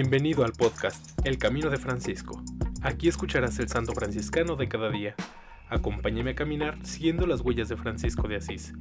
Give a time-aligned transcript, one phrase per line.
[0.00, 2.40] Bienvenido al podcast El Camino de Francisco.
[2.82, 5.16] Aquí escucharás el santo franciscano de cada día.
[5.68, 8.74] Acompáñame a caminar siguiendo las huellas de Francisco de Asís.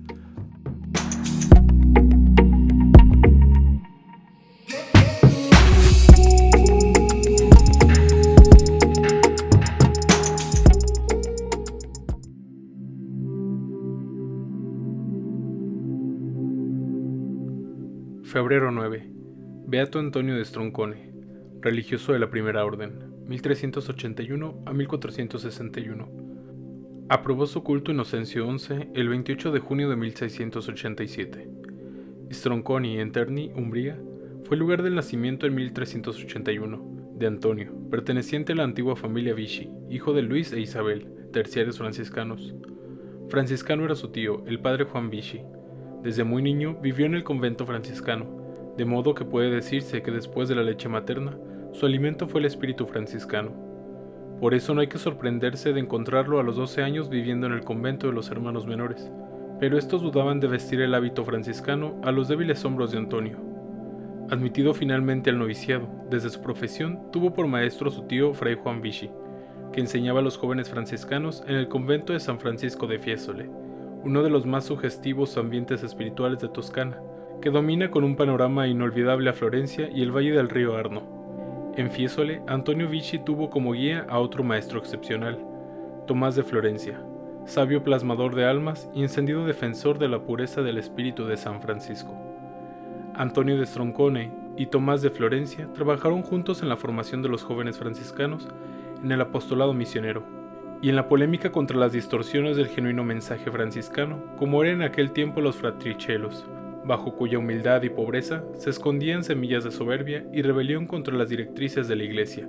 [18.24, 19.18] Febrero 9.
[19.70, 21.12] Beato Antonio de Stroncone,
[21.62, 26.10] religioso de la Primera Orden, 1381 a 1461.
[27.10, 31.50] Aprobó su culto Inocencio XI el 28 de junio de 1687.
[32.32, 34.00] Stronconi, en Terni, Umbría,
[34.44, 39.70] fue el lugar del nacimiento en 1381 de Antonio, perteneciente a la antigua familia Vichy,
[39.90, 42.54] hijo de Luis e Isabel, terciarios franciscanos.
[43.30, 45.42] Franciscano era su tío, el padre Juan Vichy.
[46.04, 48.47] Desde muy niño vivió en el convento franciscano,
[48.78, 51.38] de modo que puede decirse que después de la leche materna,
[51.74, 53.52] su alimento fue el espíritu franciscano.
[54.40, 57.64] Por eso no hay que sorprenderse de encontrarlo a los 12 años viviendo en el
[57.64, 59.12] convento de los hermanos menores,
[59.60, 63.40] pero estos dudaban de vestir el hábito franciscano a los débiles hombros de Antonio.
[64.30, 69.10] Admitido finalmente al noviciado, desde su profesión tuvo por maestro su tío Fray Juan Vichy,
[69.74, 73.50] que enseñaba a los jóvenes franciscanos en el convento de San Francisco de Fiesole,
[74.04, 77.02] uno de los más sugestivos ambientes espirituales de Toscana,
[77.42, 81.04] que domina con un panorama inolvidable a Florencia y el valle del río Arno.
[81.76, 85.38] En Fiesole, Antonio Vichy tuvo como guía a otro maestro excepcional,
[86.08, 87.00] Tomás de Florencia,
[87.46, 92.14] sabio plasmador de almas y encendido defensor de la pureza del espíritu de San Francisco.
[93.14, 97.78] Antonio de Stroncone y Tomás de Florencia trabajaron juntos en la formación de los jóvenes
[97.78, 98.48] franciscanos
[99.04, 100.24] en el apostolado misionero
[100.82, 105.12] y en la polémica contra las distorsiones del genuino mensaje franciscano, como eran en aquel
[105.12, 106.46] tiempo los fratrichelos,
[106.88, 111.88] bajo cuya humildad y pobreza se escondían semillas de soberbia y rebelión contra las directrices
[111.88, 112.48] de la Iglesia.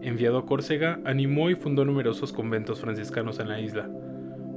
[0.00, 3.90] Enviado a Córcega, animó y fundó numerosos conventos franciscanos en la isla,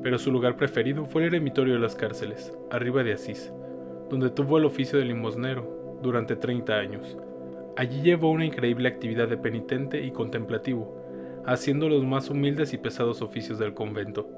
[0.01, 3.51] pero su lugar preferido fue el eremitorio de las cárceles, arriba de Asís,
[4.09, 7.17] donde tuvo el oficio de limosnero durante 30 años.
[7.75, 10.97] Allí llevó una increíble actividad de penitente y contemplativo,
[11.45, 14.29] haciendo los más humildes y pesados oficios del convento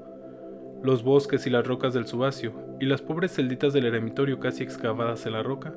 [0.82, 5.26] los bosques y las rocas del Subacio y las pobres celditas del eremitorio casi excavadas
[5.26, 5.74] en la roca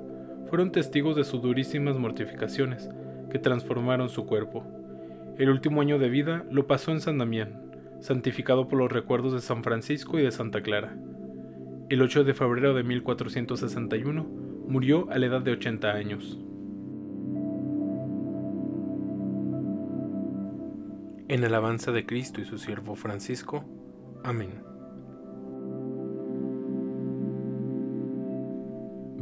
[0.50, 2.90] fueron testigos de sus durísimas mortificaciones
[3.30, 4.66] que transformaron su cuerpo.
[5.38, 7.62] El último año de vida lo pasó en San Damián,
[8.02, 10.98] santificado por los recuerdos de San Francisco y de Santa Clara.
[11.90, 14.24] El 8 de febrero de 1461
[14.68, 16.40] murió a la edad de 80 años.
[21.28, 23.64] En alabanza de Cristo y su siervo Francisco.
[24.24, 24.69] Amén.